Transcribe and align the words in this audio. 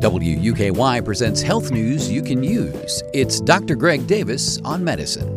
WUKY 0.00 1.04
presents 1.04 1.42
health 1.42 1.70
news 1.70 2.10
you 2.10 2.22
can 2.22 2.42
use. 2.42 3.02
It's 3.12 3.38
Dr. 3.38 3.76
Greg 3.76 4.06
Davis 4.06 4.58
on 4.64 4.82
medicine. 4.82 5.28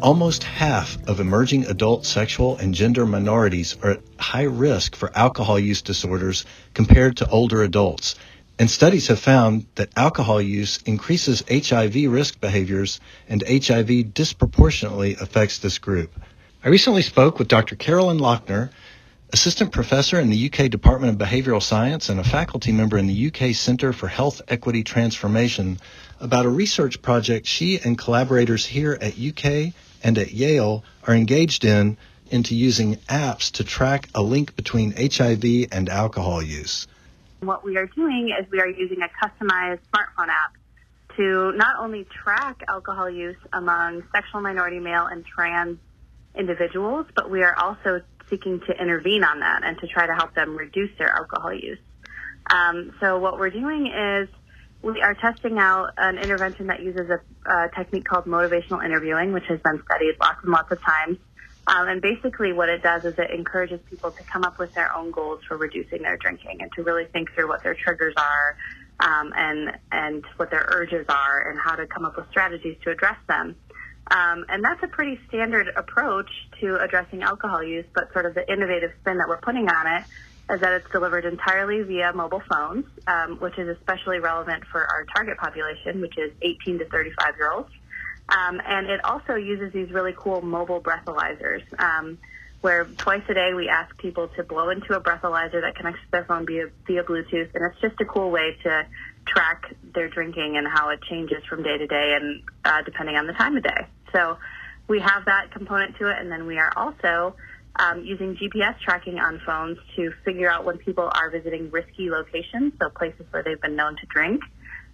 Almost 0.00 0.44
half 0.44 0.96
of 1.08 1.18
emerging 1.18 1.66
adult 1.66 2.06
sexual 2.06 2.56
and 2.58 2.72
gender 2.72 3.04
minorities 3.04 3.76
are 3.82 3.90
at 3.90 4.00
high 4.16 4.44
risk 4.44 4.94
for 4.94 5.10
alcohol 5.18 5.58
use 5.58 5.82
disorders 5.82 6.44
compared 6.72 7.16
to 7.16 7.28
older 7.30 7.64
adults. 7.64 8.14
And 8.60 8.70
studies 8.70 9.08
have 9.08 9.18
found 9.18 9.66
that 9.74 9.90
alcohol 9.96 10.40
use 10.40 10.78
increases 10.86 11.42
HIV 11.50 12.12
risk 12.12 12.40
behaviors, 12.40 13.00
and 13.28 13.42
HIV 13.48 14.14
disproportionately 14.14 15.16
affects 15.20 15.58
this 15.58 15.78
group. 15.78 16.12
I 16.64 16.68
recently 16.68 17.02
spoke 17.02 17.40
with 17.40 17.48
Dr. 17.48 17.74
Carolyn 17.74 18.18
Lauckner, 18.18 18.70
assistant 19.32 19.72
professor 19.72 20.20
in 20.20 20.28
the 20.28 20.46
UK 20.46 20.70
Department 20.70 21.12
of 21.12 21.26
Behavioral 21.28 21.62
Science 21.62 22.10
and 22.10 22.20
a 22.20 22.24
faculty 22.24 22.70
member 22.70 22.98
in 22.98 23.06
the 23.06 23.26
UK 23.28 23.54
Centre 23.54 23.92
for 23.92 24.06
Health 24.06 24.42
Equity 24.46 24.82
Transformation, 24.84 25.80
about 26.20 26.44
a 26.44 26.50
research 26.50 27.00
project 27.00 27.46
she 27.46 27.80
and 27.80 27.96
collaborators 27.96 28.66
here 28.66 28.98
at 29.00 29.18
UK 29.18 29.72
and 30.04 30.18
at 30.18 30.32
Yale 30.32 30.84
are 31.06 31.14
engaged 31.14 31.64
in 31.64 31.96
into 32.30 32.54
using 32.54 32.96
apps 33.08 33.52
to 33.52 33.64
track 33.64 34.08
a 34.14 34.22
link 34.22 34.54
between 34.54 34.92
HIV 34.92 35.68
and 35.72 35.88
alcohol 35.88 36.42
use. 36.42 36.86
What 37.40 37.64
we 37.64 37.76
are 37.76 37.86
doing 37.86 38.34
is 38.38 38.50
we 38.50 38.60
are 38.60 38.68
using 38.68 38.98
a 39.00 39.26
customized 39.26 39.80
smartphone 39.92 40.28
app 40.28 40.52
to 41.16 41.52
not 41.52 41.76
only 41.78 42.04
track 42.04 42.62
alcohol 42.68 43.08
use 43.08 43.36
among 43.52 44.02
sexual 44.14 44.40
minority 44.42 44.78
male 44.78 45.06
and 45.06 45.24
trans 45.24 45.78
individuals, 46.34 47.06
but 47.14 47.30
we 47.30 47.42
are 47.42 47.54
also 47.58 48.00
seeking 48.32 48.60
to 48.60 48.72
intervene 48.80 49.22
on 49.22 49.40
that 49.40 49.62
and 49.62 49.78
to 49.78 49.86
try 49.86 50.06
to 50.06 50.14
help 50.14 50.34
them 50.34 50.56
reduce 50.56 50.90
their 50.98 51.10
alcohol 51.10 51.52
use. 51.52 51.78
Um, 52.50 52.92
so 52.98 53.18
what 53.18 53.38
we're 53.38 53.50
doing 53.50 53.86
is 53.86 54.28
we 54.82 55.00
are 55.00 55.14
testing 55.14 55.58
out 55.58 55.90
an 55.96 56.18
intervention 56.18 56.66
that 56.66 56.82
uses 56.82 57.08
a, 57.08 57.50
a, 57.50 57.68
technique 57.76 58.04
called 58.04 58.24
motivational 58.24 58.84
interviewing, 58.84 59.32
which 59.32 59.44
has 59.48 59.60
been 59.60 59.80
studied 59.84 60.16
lots 60.20 60.38
and 60.42 60.50
lots 60.50 60.72
of 60.72 60.80
times. 60.82 61.18
Um, 61.68 61.86
and 61.88 62.02
basically, 62.02 62.52
what 62.52 62.68
it 62.68 62.82
does 62.82 63.04
is 63.04 63.14
it 63.18 63.30
encourages 63.30 63.78
people 63.88 64.10
to 64.10 64.22
come 64.24 64.42
up 64.42 64.58
with 64.58 64.74
their 64.74 64.92
own 64.96 65.12
goals 65.12 65.40
for 65.46 65.56
reducing 65.56 66.02
their 66.02 66.16
drinking 66.16 66.60
and 66.60 66.72
to 66.72 66.82
really 66.82 67.04
think 67.12 67.30
through 67.34 67.48
what 67.48 67.62
their 67.62 67.74
triggers 67.74 68.14
are 68.16 68.56
um, 68.98 69.32
and 69.36 69.78
and 69.92 70.24
what 70.36 70.50
their 70.50 70.66
urges 70.72 71.06
are 71.08 71.48
and 71.48 71.60
how 71.60 71.76
to 71.76 71.86
come 71.86 72.04
up 72.04 72.16
with 72.16 72.28
strategies 72.30 72.76
to 72.82 72.90
address 72.90 73.16
them. 73.28 73.54
Um, 74.10 74.44
and 74.48 74.62
that's 74.64 74.82
a 74.82 74.88
pretty 74.88 75.18
standard 75.28 75.68
approach 75.76 76.30
to 76.60 76.78
addressing 76.82 77.22
alcohol 77.22 77.62
use, 77.62 77.86
but 77.94 78.12
sort 78.12 78.26
of 78.26 78.34
the 78.34 78.50
innovative 78.52 78.92
spin 79.00 79.18
that 79.18 79.28
we're 79.28 79.38
putting 79.38 79.68
on 79.68 79.86
it 79.86 80.04
is 80.50 80.60
that 80.60 80.72
it's 80.72 80.90
delivered 80.90 81.24
entirely 81.24 81.82
via 81.82 82.12
mobile 82.12 82.42
phones, 82.50 82.84
um, 83.06 83.36
which 83.38 83.58
is 83.58 83.68
especially 83.68 84.18
relevant 84.18 84.64
for 84.66 84.80
our 84.80 85.04
target 85.14 85.38
population, 85.38 86.00
which 86.00 86.18
is 86.18 86.32
18 86.42 86.80
to 86.80 86.84
35 86.86 87.36
year 87.38 87.52
olds. 87.52 87.70
Um, 88.28 88.60
and 88.64 88.88
it 88.88 89.04
also 89.04 89.34
uses 89.34 89.72
these 89.72 89.90
really 89.90 90.14
cool 90.16 90.42
mobile 90.42 90.80
breathalyzers, 90.80 91.62
um, 91.78 92.18
where 92.60 92.84
twice 92.84 93.22
a 93.28 93.34
day 93.34 93.52
we 93.54 93.68
ask 93.68 93.96
people 93.98 94.28
to 94.28 94.42
blow 94.42 94.70
into 94.70 94.96
a 94.96 95.00
breathalyzer 95.00 95.60
that 95.60 95.74
connects 95.76 96.00
to 96.00 96.10
their 96.10 96.24
phone 96.24 96.46
via, 96.46 96.66
via 96.86 97.02
Bluetooth. 97.02 97.54
And 97.54 97.64
it's 97.70 97.80
just 97.80 98.00
a 98.00 98.04
cool 98.04 98.30
way 98.30 98.56
to 98.64 98.86
track 99.26 99.74
their 99.94 100.08
drinking 100.08 100.56
and 100.56 100.66
how 100.66 100.90
it 100.90 101.00
changes 101.08 101.42
from 101.48 101.62
day 101.62 101.78
to 101.78 101.86
day 101.86 102.16
and 102.20 102.42
uh, 102.64 102.82
depending 102.84 103.16
on 103.16 103.26
the 103.26 103.32
time 103.32 103.56
of 103.56 103.62
day. 103.62 103.86
So 104.12 104.38
we 104.88 105.00
have 105.00 105.24
that 105.26 105.52
component 105.52 105.96
to 105.98 106.08
it, 106.08 106.16
and 106.18 106.30
then 106.30 106.46
we 106.46 106.58
are 106.58 106.72
also 106.76 107.34
um, 107.76 108.04
using 108.04 108.36
GPS 108.36 108.78
tracking 108.80 109.18
on 109.18 109.40
phones 109.46 109.78
to 109.96 110.12
figure 110.24 110.50
out 110.50 110.64
when 110.64 110.78
people 110.78 111.10
are 111.14 111.30
visiting 111.30 111.70
risky 111.70 112.10
locations, 112.10 112.74
so 112.80 112.90
places 112.90 113.24
where 113.30 113.42
they've 113.42 113.60
been 113.60 113.76
known 113.76 113.96
to 113.96 114.06
drink. 114.06 114.42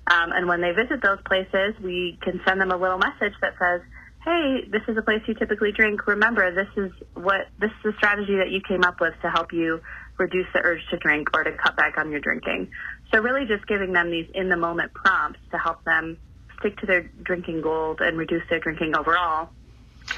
Um, 0.06 0.32
and 0.32 0.46
when 0.46 0.60
they 0.60 0.70
visit 0.70 1.02
those 1.02 1.18
places, 1.26 1.74
we 1.82 2.18
can 2.22 2.40
send 2.46 2.60
them 2.60 2.70
a 2.70 2.76
little 2.76 2.98
message 2.98 3.34
that 3.42 3.54
says, 3.58 3.82
"Hey, 4.24 4.64
this 4.68 4.82
is 4.88 4.96
a 4.96 5.02
place 5.02 5.20
you 5.26 5.34
typically 5.34 5.72
drink. 5.72 6.06
Remember, 6.06 6.50
this 6.50 6.68
is 6.76 6.92
what 7.14 7.48
this 7.58 7.70
is 7.70 7.82
the 7.82 7.92
strategy 7.98 8.36
that 8.36 8.50
you 8.50 8.60
came 8.66 8.84
up 8.84 9.00
with 9.00 9.14
to 9.22 9.30
help 9.30 9.52
you 9.52 9.80
reduce 10.16 10.46
the 10.54 10.60
urge 10.64 10.80
to 10.90 10.96
drink 10.96 11.28
or 11.34 11.44
to 11.44 11.52
cut 11.52 11.76
back 11.76 11.98
on 11.98 12.10
your 12.10 12.20
drinking." 12.20 12.70
So 13.12 13.20
really, 13.20 13.46
just 13.46 13.66
giving 13.66 13.92
them 13.92 14.10
these 14.10 14.28
in 14.34 14.48
the 14.48 14.56
moment 14.56 14.92
prompts 14.92 15.40
to 15.50 15.58
help 15.58 15.82
them 15.84 16.18
stick 16.58 16.76
to 16.78 16.86
their 16.86 17.02
drinking 17.22 17.62
goals 17.62 17.98
and 18.00 18.18
reduce 18.18 18.42
their 18.50 18.60
drinking 18.60 18.96
overall. 18.96 19.48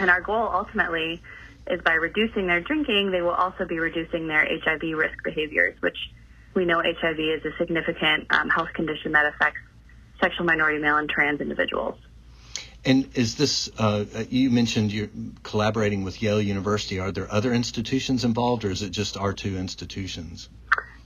And 0.00 0.10
our 0.10 0.20
goal 0.20 0.48
ultimately 0.52 1.22
is 1.66 1.80
by 1.82 1.94
reducing 1.94 2.46
their 2.46 2.60
drinking, 2.60 3.10
they 3.10 3.22
will 3.22 3.30
also 3.30 3.64
be 3.64 3.78
reducing 3.78 4.26
their 4.26 4.46
HIV 4.64 4.96
risk 4.96 5.22
behaviors, 5.22 5.80
which 5.80 5.96
we 6.54 6.64
know 6.64 6.82
HIV 6.82 7.18
is 7.18 7.44
a 7.44 7.56
significant 7.58 8.26
um, 8.30 8.48
health 8.48 8.72
condition 8.74 9.12
that 9.12 9.26
affects 9.26 9.60
sexual 10.20 10.46
minority 10.46 10.78
male 10.78 10.96
and 10.96 11.08
trans 11.08 11.40
individuals. 11.40 11.98
And 12.84 13.10
is 13.14 13.36
this, 13.36 13.70
uh, 13.78 14.04
you 14.30 14.50
mentioned 14.50 14.90
you're 14.90 15.10
collaborating 15.42 16.02
with 16.02 16.22
Yale 16.22 16.40
University. 16.40 16.98
Are 16.98 17.12
there 17.12 17.30
other 17.30 17.52
institutions 17.52 18.24
involved, 18.24 18.64
or 18.64 18.70
is 18.70 18.82
it 18.82 18.90
just 18.90 19.18
our 19.18 19.34
two 19.34 19.58
institutions? 19.58 20.48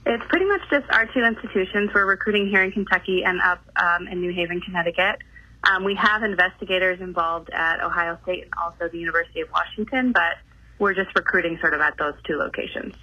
It's 0.05 0.23
pretty 0.29 0.45
much 0.45 0.61
just 0.69 0.85
our 0.91 1.07
two 1.07 1.23
institutions. 1.23 1.89
We're 1.93 2.05
recruiting 2.05 2.47
here 2.47 2.63
in 2.63 2.71
Kentucky 2.71 3.23
and 3.25 3.41
up 3.41 3.63
um, 3.75 4.07
in 4.07 4.21
New 4.21 4.31
Haven, 4.31 4.61
Connecticut. 4.61 5.19
Um, 5.63 5.83
we 5.83 5.95
have 5.95 6.21
investigators 6.21 7.01
involved 7.01 7.49
at 7.49 7.83
Ohio 7.83 8.19
State 8.21 8.43
and 8.43 8.51
also 8.63 8.87
the 8.87 8.99
University 8.99 9.41
of 9.41 9.49
Washington, 9.51 10.11
but 10.11 10.37
we're 10.77 10.93
just 10.93 11.09
recruiting 11.15 11.57
sort 11.59 11.73
of 11.73 11.81
at 11.81 11.97
those 11.97 12.13
two 12.27 12.35
locations. 12.35 12.93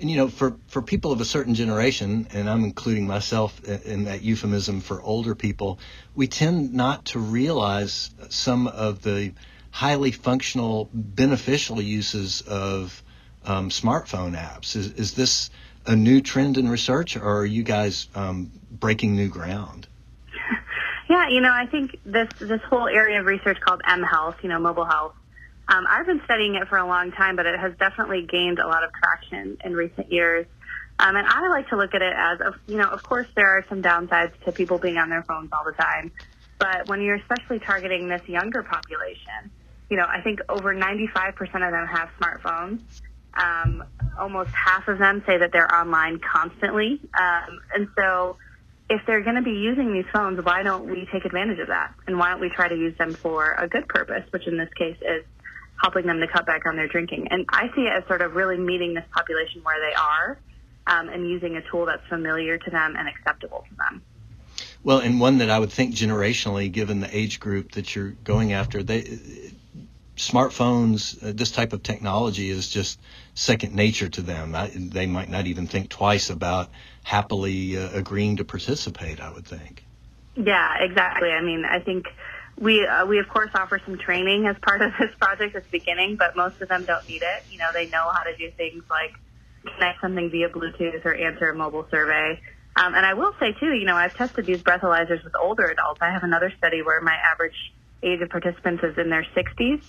And 0.00 0.10
you 0.10 0.16
know, 0.16 0.28
for 0.28 0.56
for 0.68 0.80
people 0.80 1.12
of 1.12 1.20
a 1.20 1.26
certain 1.26 1.54
generation, 1.54 2.26
and 2.32 2.48
I'm 2.48 2.64
including 2.64 3.06
myself 3.06 3.62
in 3.64 4.04
that 4.04 4.22
euphemism 4.22 4.80
for 4.80 5.02
older 5.02 5.34
people, 5.34 5.78
we 6.14 6.28
tend 6.28 6.72
not 6.72 7.04
to 7.06 7.18
realize 7.18 8.10
some 8.30 8.68
of 8.68 9.02
the 9.02 9.34
highly 9.70 10.12
functional, 10.12 10.88
beneficial 10.94 11.82
uses 11.82 12.40
of 12.40 13.02
um, 13.44 13.68
smartphone 13.68 14.34
apps. 14.34 14.76
Is, 14.76 14.92
is 14.92 15.12
this 15.12 15.50
a 15.88 15.96
new 15.96 16.20
trend 16.20 16.58
in 16.58 16.68
research, 16.68 17.16
or 17.16 17.40
are 17.40 17.46
you 17.46 17.62
guys 17.62 18.08
um, 18.14 18.52
breaking 18.70 19.16
new 19.16 19.28
ground? 19.28 19.88
Yeah, 21.10 21.30
you 21.30 21.40
know, 21.40 21.50
I 21.50 21.64
think 21.64 21.98
this 22.04 22.28
this 22.38 22.60
whole 22.68 22.86
area 22.86 23.18
of 23.20 23.24
research 23.24 23.58
called 23.60 23.80
M 23.88 24.02
Health, 24.02 24.36
you 24.42 24.50
know, 24.50 24.58
mobile 24.58 24.84
health. 24.84 25.14
Um, 25.66 25.86
I've 25.88 26.04
been 26.04 26.20
studying 26.26 26.54
it 26.54 26.68
for 26.68 26.76
a 26.76 26.86
long 26.86 27.12
time, 27.12 27.34
but 27.34 27.46
it 27.46 27.58
has 27.58 27.72
definitely 27.78 28.26
gained 28.26 28.58
a 28.58 28.66
lot 28.66 28.84
of 28.84 28.90
traction 28.92 29.56
in 29.64 29.74
recent 29.74 30.12
years. 30.12 30.44
Um, 30.98 31.16
and 31.16 31.26
I 31.26 31.48
like 31.48 31.68
to 31.70 31.76
look 31.76 31.94
at 31.94 32.02
it 32.02 32.12
as, 32.14 32.38
you 32.66 32.76
know, 32.76 32.88
of 32.88 33.02
course 33.02 33.26
there 33.36 33.48
are 33.48 33.64
some 33.70 33.82
downsides 33.82 34.32
to 34.44 34.52
people 34.52 34.76
being 34.76 34.98
on 34.98 35.08
their 35.08 35.22
phones 35.22 35.48
all 35.52 35.64
the 35.64 35.72
time, 35.72 36.12
but 36.58 36.88
when 36.88 37.00
you're 37.00 37.16
especially 37.16 37.60
targeting 37.60 38.08
this 38.08 38.28
younger 38.28 38.62
population, 38.62 39.50
you 39.88 39.96
know, 39.96 40.06
I 40.06 40.20
think 40.20 40.40
over 40.48 40.74
95% 40.74 41.38
of 41.40 41.72
them 41.72 41.86
have 41.86 42.10
smartphones. 42.20 42.80
Um, 43.38 43.84
almost 44.18 44.50
half 44.50 44.88
of 44.88 44.98
them 44.98 45.22
say 45.26 45.38
that 45.38 45.52
they're 45.52 45.72
online 45.72 46.18
constantly. 46.18 47.00
Um, 47.18 47.60
and 47.74 47.88
so 47.96 48.36
if 48.90 49.02
they're 49.06 49.22
going 49.22 49.36
to 49.36 49.42
be 49.42 49.52
using 49.52 49.92
these 49.92 50.06
phones, 50.12 50.42
why 50.44 50.62
don't 50.62 50.88
we 50.90 51.06
take 51.12 51.24
advantage 51.24 51.58
of 51.60 51.68
that? 51.68 51.94
And 52.06 52.18
why 52.18 52.30
don't 52.30 52.40
we 52.40 52.48
try 52.48 52.68
to 52.68 52.74
use 52.74 52.96
them 52.98 53.14
for 53.14 53.52
a 53.52 53.68
good 53.68 53.86
purpose, 53.88 54.24
which 54.30 54.46
in 54.46 54.56
this 54.56 54.70
case 54.74 54.96
is 55.02 55.24
helping 55.80 56.06
them 56.06 56.20
to 56.20 56.26
cut 56.26 56.46
back 56.46 56.66
on 56.66 56.76
their 56.76 56.88
drinking. 56.88 57.28
And 57.30 57.46
I 57.50 57.68
see 57.76 57.82
it 57.82 57.92
as 57.96 58.06
sort 58.08 58.22
of 58.22 58.34
really 58.34 58.56
meeting 58.56 58.94
this 58.94 59.04
population 59.14 59.62
where 59.62 59.78
they 59.78 59.94
are 59.94 60.38
um, 60.86 61.08
and 61.08 61.28
using 61.28 61.56
a 61.56 61.62
tool 61.70 61.86
that's 61.86 62.06
familiar 62.08 62.58
to 62.58 62.70
them 62.70 62.96
and 62.96 63.08
acceptable 63.08 63.64
to 63.68 63.76
them. 63.76 64.02
Well, 64.82 64.98
and 64.98 65.20
one 65.20 65.38
that 65.38 65.50
I 65.50 65.58
would 65.58 65.70
think 65.70 65.94
generationally, 65.94 66.70
given 66.72 67.00
the 67.00 67.16
age 67.16 67.40
group 67.40 67.72
that 67.72 67.94
you're 67.94 68.10
going 68.24 68.52
after, 68.52 68.82
they 68.82 69.18
smartphones, 70.18 71.22
uh, 71.22 71.32
this 71.34 71.50
type 71.50 71.72
of 71.72 71.82
technology 71.82 72.50
is 72.50 72.68
just 72.68 73.00
second 73.34 73.74
nature 73.74 74.08
to 74.08 74.22
them. 74.22 74.54
I, 74.54 74.70
they 74.74 75.06
might 75.06 75.28
not 75.28 75.46
even 75.46 75.66
think 75.66 75.88
twice 75.88 76.30
about 76.30 76.70
happily 77.02 77.76
uh, 77.76 77.90
agreeing 77.92 78.36
to 78.36 78.44
participate. 78.44 79.20
I 79.20 79.30
would 79.30 79.46
think. 79.46 79.84
Yeah, 80.36 80.74
exactly. 80.80 81.30
I 81.30 81.42
mean, 81.42 81.64
I 81.64 81.80
think 81.80 82.06
we 82.60 82.86
uh, 82.86 83.06
we 83.06 83.18
of 83.18 83.28
course 83.28 83.50
offer 83.54 83.80
some 83.84 83.98
training 83.98 84.46
as 84.46 84.56
part 84.60 84.82
of 84.82 84.92
this 84.98 85.14
project 85.20 85.56
at 85.56 85.64
the 85.64 85.70
beginning, 85.70 86.16
but 86.16 86.36
most 86.36 86.60
of 86.60 86.68
them 86.68 86.84
don't 86.84 87.08
need 87.08 87.22
it. 87.22 87.44
You 87.50 87.58
know, 87.58 87.70
they 87.72 87.86
know 87.86 88.10
how 88.12 88.22
to 88.22 88.36
do 88.36 88.50
things 88.56 88.84
like 88.90 89.14
connect 89.74 90.00
something 90.00 90.30
via 90.30 90.48
Bluetooth 90.48 91.04
or 91.04 91.14
answer 91.14 91.50
a 91.50 91.54
mobile 91.54 91.86
survey. 91.90 92.40
Um, 92.76 92.94
and 92.94 93.04
I 93.04 93.14
will 93.14 93.34
say 93.40 93.52
too, 93.58 93.72
you 93.72 93.84
know, 93.84 93.96
I've 93.96 94.14
tested 94.14 94.46
these 94.46 94.62
breathalyzers 94.62 95.24
with 95.24 95.34
older 95.40 95.66
adults. 95.66 96.00
I 96.00 96.10
have 96.10 96.22
another 96.22 96.52
study 96.56 96.82
where 96.82 97.00
my 97.00 97.16
average 97.32 97.56
age 98.02 98.20
of 98.20 98.28
participants 98.28 98.82
is 98.84 98.96
in 98.96 99.10
their 99.10 99.26
60s, 99.36 99.80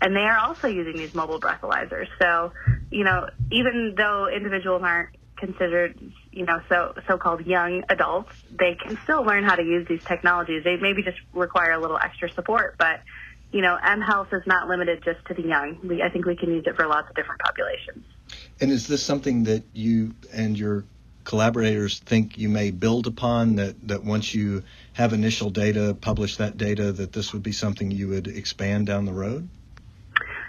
and 0.00 0.16
they 0.16 0.20
are 0.20 0.38
also 0.38 0.68
using 0.68 0.98
these 0.98 1.14
mobile 1.14 1.40
breathalyzers. 1.40 2.06
So, 2.20 2.52
you 2.90 3.04
know, 3.04 3.28
even 3.50 3.94
though 3.96 4.28
individuals 4.34 4.82
aren't 4.84 5.10
considered, 5.36 5.98
you 6.32 6.44
know, 6.44 6.60
so 6.68 6.94
so-called 7.06 7.46
young 7.46 7.84
adults, 7.88 8.30
they 8.50 8.76
can 8.82 8.98
still 9.04 9.24
learn 9.24 9.44
how 9.44 9.54
to 9.54 9.62
use 9.62 9.86
these 9.88 10.00
technologies. 10.08 10.64
They 10.64 10.76
maybe 10.76 11.02
just 11.02 11.18
require 11.32 11.72
a 11.72 11.80
little 11.80 11.98
extra 11.98 12.32
support, 12.32 12.76
but 12.78 13.00
you 13.50 13.62
know, 13.62 13.78
M 13.82 14.00
Health 14.02 14.28
is 14.32 14.42
not 14.46 14.68
limited 14.68 15.02
just 15.04 15.24
to 15.26 15.34
the 15.34 15.48
young. 15.48 15.78
We, 15.82 16.02
I 16.02 16.10
think 16.10 16.26
we 16.26 16.36
can 16.36 16.50
use 16.50 16.64
it 16.66 16.76
for 16.76 16.86
lots 16.86 17.08
of 17.08 17.16
different 17.16 17.40
populations. 17.40 18.04
And 18.60 18.70
is 18.70 18.86
this 18.86 19.02
something 19.02 19.44
that 19.44 19.64
you 19.72 20.14
and 20.32 20.58
your 20.58 20.84
collaborators 21.28 21.98
think 21.98 22.38
you 22.38 22.48
may 22.48 22.70
build 22.70 23.06
upon 23.06 23.56
that, 23.56 23.76
that 23.86 24.02
once 24.02 24.34
you 24.34 24.64
have 24.94 25.12
initial 25.12 25.50
data, 25.50 25.94
publish 26.00 26.38
that 26.38 26.56
data, 26.56 26.90
that 26.90 27.12
this 27.12 27.34
would 27.34 27.42
be 27.42 27.52
something 27.52 27.90
you 27.90 28.08
would 28.08 28.26
expand 28.26 28.86
down 28.86 29.04
the 29.04 29.12
road? 29.12 29.46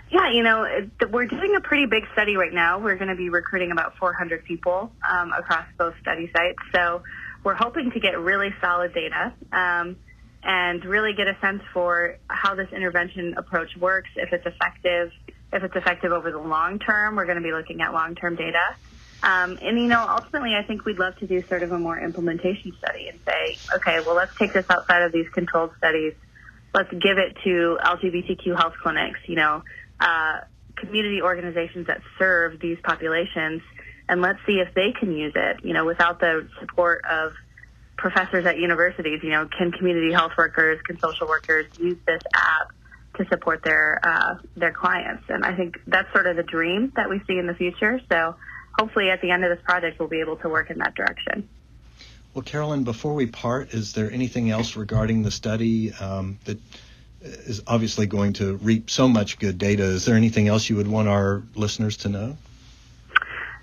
Yeah, 0.09 0.31
you 0.31 0.41
know, 0.41 0.65
we're 1.11 1.27
doing 1.27 1.55
a 1.57 1.59
pretty 1.59 1.85
big 1.85 2.03
study 2.13 2.37
right 2.37 2.53
now. 2.53 2.79
We're 2.79 2.95
going 2.95 3.09
to 3.09 3.15
be 3.15 3.29
recruiting 3.29 3.71
about 3.73 3.97
400 3.97 4.45
people 4.45 4.89
um, 5.07 5.33
across 5.33 5.65
both 5.77 5.95
study 6.01 6.31
sites. 6.33 6.59
So 6.73 7.03
we're 7.43 7.55
hoping 7.55 7.91
to 7.91 7.99
get 7.99 8.17
really 8.17 8.55
solid 8.61 8.93
data 8.93 9.33
um, 9.51 9.97
and 10.43 10.83
really 10.85 11.13
get 11.13 11.27
a 11.27 11.37
sense 11.41 11.61
for 11.73 12.15
how 12.29 12.55
this 12.55 12.71
intervention 12.71 13.33
approach 13.35 13.75
works, 13.75 14.09
if 14.15 14.31
it's 14.31 14.45
effective, 14.45 15.11
if 15.51 15.61
it's 15.61 15.75
effective 15.75 16.13
over 16.13 16.31
the 16.31 16.39
long 16.39 16.79
term. 16.79 17.17
We're 17.17 17.25
going 17.25 17.37
to 17.37 17.43
be 17.43 17.51
looking 17.51 17.81
at 17.81 17.91
long 17.91 18.15
term 18.15 18.37
data. 18.37 18.77
Um, 19.21 19.57
and, 19.61 19.77
you 19.77 19.87
know, 19.87 20.05
ultimately, 20.07 20.55
I 20.55 20.63
think 20.65 20.85
we'd 20.85 20.99
love 20.99 21.15
to 21.17 21.27
do 21.27 21.43
sort 21.49 21.63
of 21.63 21.71
a 21.71 21.79
more 21.79 21.99
implementation 21.99 22.73
study 22.77 23.09
and 23.09 23.19
say, 23.27 23.59
okay, 23.75 23.99
well, 24.05 24.15
let's 24.15 24.31
take 24.39 24.53
this 24.53 24.65
outside 24.69 25.01
of 25.01 25.11
these 25.11 25.27
controlled 25.33 25.71
studies. 25.77 26.13
Let's 26.73 26.91
give 26.91 27.17
it 27.17 27.35
to 27.43 27.77
LGBTQ 27.83 28.57
health 28.57 28.75
clinics, 28.81 29.19
you 29.27 29.35
know, 29.35 29.63
uh, 29.99 30.39
community 30.77 31.21
organizations 31.21 31.87
that 31.87 32.01
serve 32.17 32.59
these 32.59 32.77
populations, 32.83 33.61
and 34.07 34.21
let's 34.21 34.39
see 34.45 34.59
if 34.65 34.73
they 34.73 34.93
can 34.97 35.11
use 35.11 35.33
it. 35.35 35.57
You 35.63 35.73
know, 35.73 35.85
without 35.85 36.19
the 36.19 36.47
support 36.59 37.03
of 37.09 37.33
professors 37.97 38.45
at 38.45 38.57
universities, 38.57 39.19
you 39.23 39.29
know, 39.29 39.47
can 39.57 39.71
community 39.71 40.13
health 40.13 40.31
workers, 40.37 40.79
can 40.85 40.97
social 40.99 41.27
workers 41.27 41.65
use 41.77 41.97
this 42.07 42.21
app 42.33 42.71
to 43.17 43.25
support 43.27 43.63
their 43.63 43.99
uh, 44.01 44.35
their 44.55 44.71
clients? 44.71 45.23
And 45.27 45.43
I 45.43 45.55
think 45.55 45.75
that's 45.87 46.11
sort 46.13 46.27
of 46.27 46.37
the 46.37 46.43
dream 46.43 46.93
that 46.95 47.09
we 47.09 47.19
see 47.27 47.37
in 47.37 47.47
the 47.47 47.55
future. 47.55 47.99
So 48.09 48.35
hopefully, 48.79 49.09
at 49.09 49.21
the 49.21 49.31
end 49.31 49.43
of 49.43 49.55
this 49.55 49.63
project, 49.63 49.99
we'll 49.99 50.09
be 50.09 50.21
able 50.21 50.37
to 50.37 50.49
work 50.49 50.69
in 50.69 50.77
that 50.79 50.95
direction. 50.95 51.47
Well, 52.33 52.43
Carolyn, 52.43 52.83
before 52.83 53.13
we 53.13 53.25
part, 53.25 53.73
is 53.73 53.93
there 53.93 54.09
anything 54.11 54.49
else 54.49 54.75
regarding 54.75 55.23
the 55.23 55.31
study 55.31 55.93
um, 55.93 56.39
that 56.45 56.59
is 57.21 57.61
obviously 57.67 58.07
going 58.07 58.33
to 58.33 58.55
reap 58.57 58.89
so 58.89 59.07
much 59.07 59.39
good 59.39 59.57
data. 59.57 59.83
Is 59.83 60.05
there 60.05 60.15
anything 60.15 60.47
else 60.47 60.69
you 60.69 60.77
would 60.77 60.87
want 60.87 61.07
our 61.07 61.43
listeners 61.55 61.97
to 61.97 62.09
know? 62.09 62.37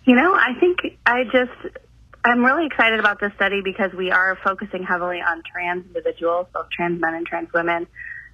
You 0.04 0.14
know, 0.14 0.34
I 0.34 0.54
think 0.60 0.78
I 1.04 1.24
just 1.24 1.76
I'm 2.24 2.44
really 2.44 2.66
excited 2.66 3.00
about 3.00 3.20
this 3.20 3.32
study 3.34 3.62
because 3.62 3.92
we 3.92 4.10
are 4.10 4.36
focusing 4.44 4.82
heavily 4.82 5.20
on 5.20 5.42
trans 5.50 5.86
individuals, 5.86 6.46
both 6.52 6.70
trans 6.70 7.00
men 7.00 7.14
and 7.14 7.26
trans 7.26 7.52
women. 7.52 7.86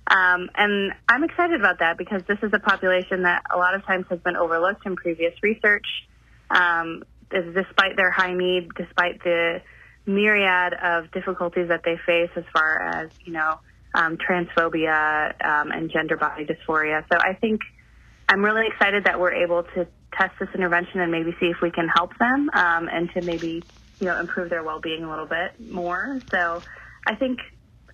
Um, 0.07 0.51
and 0.55 0.93
I'm 1.09 1.23
excited 1.25 1.61
about 1.61 1.79
that 1.79 1.97
because 1.97 2.23
this 2.27 2.39
is 2.43 2.53
a 2.53 2.59
population 2.59 3.23
that 3.23 3.43
a 3.51 3.57
lot 3.57 3.75
of 3.75 3.85
times 3.85 4.07
has 4.11 4.19
been 4.19 4.37
overlooked 4.37 4.85
in 4.85 4.97
previous 4.97 5.35
research. 5.43 5.87
Um, 6.55 7.05
despite 7.31 7.97
their 7.97 8.11
high 8.11 8.35
need, 8.35 8.69
despite 8.77 9.23
the 9.25 9.63
myriad 10.05 10.75
of 10.75 11.11
difficulties 11.13 11.69
that 11.69 11.83
they 11.85 11.97
face 12.05 12.31
as 12.37 12.45
far 12.53 12.83
as, 12.83 13.11
you 13.25 13.33
know, 13.33 13.59
um, 13.95 14.17
transphobia 14.17 15.33
um, 15.45 15.71
and 15.71 15.91
gender 15.91 16.17
body 16.17 16.47
dysphoria. 16.47 17.05
So 17.11 17.19
I 17.19 17.35
think 17.35 17.61
I'm 18.29 18.45
really 18.45 18.67
excited 18.67 19.05
that 19.05 19.21
we're 19.21 19.35
able 19.35 19.63
to 19.75 19.87
test 20.15 20.33
this 20.39 20.49
intervention 20.55 21.01
and 21.01 21.11
maybe 21.11 21.35
see 21.41 21.47
if 21.47 21.61
we 21.63 21.71
can 21.71 21.89
help 21.89 22.17
them 22.19 22.51
um, 22.53 22.89
and 22.89 23.11
to 23.13 23.23
maybe 23.23 23.63
you 24.01 24.07
know 24.07 24.19
improve 24.19 24.51
their 24.51 24.63
well-being 24.63 25.05
a 25.05 25.11
little 25.11 25.27
bit 25.27 25.71
more. 25.71 26.21
So 26.31 26.63
I 27.07 27.15
think 27.15 27.41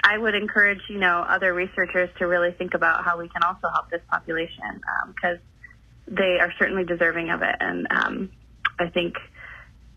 I 0.03 0.17
would 0.17 0.35
encourage 0.35 0.81
you 0.89 0.99
know 0.99 1.21
other 1.21 1.53
researchers 1.53 2.11
to 2.19 2.27
really 2.27 2.53
think 2.53 2.75
about 2.75 3.05
how 3.05 3.19
we 3.19 3.29
can 3.29 3.43
also 3.43 3.69
help 3.73 3.91
this 3.91 4.03
population 4.09 4.81
because 5.15 5.39
um, 5.39 6.15
they 6.15 6.39
are 6.41 6.53
certainly 6.59 6.85
deserving 6.85 7.31
of 7.31 7.43
it, 7.43 7.57
and 7.61 7.87
um, 7.91 8.31
I 8.79 8.89
think 8.89 9.15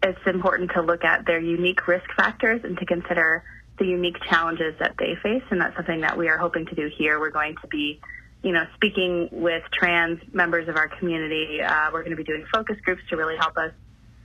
it's 0.03 0.19
important 0.25 0.71
to 0.75 0.81
look 0.81 1.03
at 1.03 1.25
their 1.25 1.39
unique 1.39 1.87
risk 1.87 2.05
factors 2.15 2.61
and 2.63 2.77
to 2.77 2.85
consider 2.85 3.43
the 3.77 3.85
unique 3.85 4.17
challenges 4.29 4.75
that 4.79 4.95
they 4.97 5.15
face, 5.23 5.43
and 5.49 5.61
that's 5.61 5.75
something 5.75 6.01
that 6.01 6.17
we 6.17 6.29
are 6.29 6.37
hoping 6.37 6.65
to 6.67 6.75
do 6.75 6.89
here. 6.97 7.19
We're 7.19 7.31
going 7.31 7.55
to 7.61 7.67
be, 7.67 7.99
you 8.43 8.51
know, 8.51 8.63
speaking 8.75 9.29
with 9.31 9.63
trans 9.73 10.19
members 10.33 10.67
of 10.67 10.75
our 10.75 10.87
community. 10.87 11.61
Uh, 11.61 11.89
we're 11.91 12.03
going 12.03 12.15
to 12.15 12.17
be 12.17 12.23
doing 12.23 12.45
focus 12.53 12.77
groups 12.83 13.01
to 13.09 13.17
really 13.17 13.37
help 13.37 13.57
us 13.57 13.71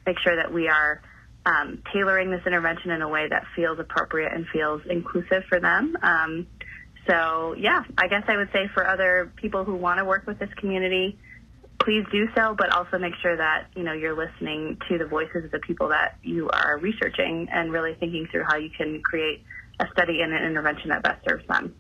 make 0.07 0.19
sure 0.21 0.37
that 0.37 0.53
we 0.53 0.69
are 0.69 1.01
um, 1.47 1.83
tailoring 1.93 2.31
this 2.31 2.43
intervention 2.47 2.91
in 2.91 3.03
a 3.03 3.09
way 3.09 3.29
that 3.29 3.45
feels 3.55 3.79
appropriate 3.79 4.33
and 4.33 4.47
feels 4.53 4.83
inclusive 4.89 5.45
for 5.49 5.61
them. 5.61 5.97
Um, 6.03 6.47
so, 7.07 7.55
yeah, 7.57 7.83
I 7.97 8.09
guess 8.09 8.25
I 8.27 8.37
would 8.37 8.51
say 8.53 8.69
for 8.75 8.87
other 8.87 9.33
people 9.37 9.65
who 9.65 9.77
want 9.77 9.99
to 9.99 10.05
work 10.05 10.27
with 10.27 10.39
this 10.39 10.53
community, 10.57 11.19
please 11.87 12.05
do 12.11 12.29
so, 12.35 12.53
but 12.59 12.73
also 12.73 12.99
make 12.99 13.15
sure 13.23 13.37
that 13.37 13.69
you 13.77 13.85
know 13.85 13.93
you're 13.93 14.17
listening 14.17 14.77
to 14.89 14.99
the 14.99 15.07
voices 15.07 15.45
of 15.45 15.53
the 15.53 15.61
people 15.61 15.89
that 15.89 16.19
you 16.25 16.51
are 16.51 16.79
researching 16.79 17.49
and 17.53 17.73
really 17.73 17.95
thinking 17.95 18.27
through 18.27 18.43
how 18.43 18.57
you 18.57 18.69
can 18.77 19.01
create 19.03 19.45
a 19.79 19.87
study 19.93 20.21
and 20.21 20.33
an 20.33 20.43
intervention 20.43 20.89
that 20.89 21.05
best 21.05 21.25
serves 21.25 21.47
them. 21.47 21.73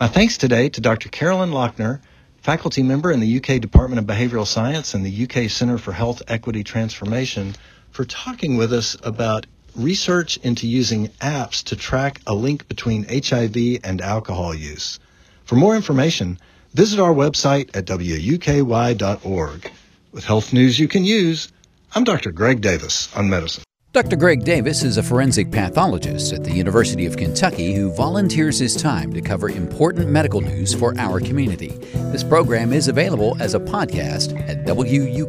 My 0.00 0.08
thanks 0.08 0.36
today 0.36 0.68
to 0.70 0.80
Dr. 0.80 1.08
Carolyn 1.10 1.52
Lauckner, 1.52 2.00
faculty 2.38 2.82
member 2.82 3.12
in 3.12 3.20
the 3.20 3.36
UK 3.36 3.60
Department 3.60 4.00
of 4.00 4.04
Behavioral 4.04 4.48
Science 4.48 4.94
and 4.94 5.06
the 5.06 5.24
UK 5.24 5.48
Center 5.48 5.78
for 5.78 5.92
Health 5.92 6.22
Equity 6.26 6.64
Transformation, 6.64 7.54
for 7.92 8.04
talking 8.04 8.56
with 8.56 8.72
us 8.72 8.96
about 9.04 9.46
research 9.76 10.38
into 10.38 10.66
using 10.66 11.06
apps 11.20 11.62
to 11.66 11.76
track 11.76 12.20
a 12.26 12.34
link 12.34 12.66
between 12.66 13.06
HIV 13.08 13.78
and 13.84 14.00
alcohol 14.00 14.52
use. 14.52 14.98
For 15.44 15.54
more 15.54 15.76
information, 15.76 16.40
Visit 16.74 17.00
our 17.00 17.12
website 17.12 17.76
at 17.76 17.86
wuky.org. 17.86 19.70
With 20.12 20.24
health 20.24 20.52
news 20.52 20.78
you 20.78 20.88
can 20.88 21.04
use, 21.04 21.52
I'm 21.94 22.04
Dr. 22.04 22.32
Greg 22.32 22.60
Davis 22.62 23.14
on 23.14 23.28
medicine. 23.28 23.62
Dr. 23.92 24.16
Greg 24.16 24.42
Davis 24.42 24.82
is 24.82 24.96
a 24.96 25.02
forensic 25.02 25.50
pathologist 25.50 26.32
at 26.32 26.44
the 26.44 26.52
University 26.52 27.04
of 27.04 27.18
Kentucky 27.18 27.74
who 27.74 27.94
volunteers 27.94 28.58
his 28.58 28.74
time 28.74 29.12
to 29.12 29.20
cover 29.20 29.50
important 29.50 30.08
medical 30.08 30.40
news 30.40 30.72
for 30.72 30.98
our 30.98 31.20
community. 31.20 31.76
This 32.10 32.24
program 32.24 32.72
is 32.72 32.88
available 32.88 33.36
as 33.38 33.52
a 33.52 33.60
podcast 33.60 34.32
at 34.48 34.64
wuky.org. 34.64 35.22